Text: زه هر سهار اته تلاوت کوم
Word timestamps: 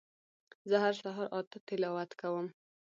زه 0.69 0.75
هر 0.83 0.93
سهار 1.03 1.27
اته 1.39 1.57
تلاوت 1.67 2.11
کوم 2.21 2.47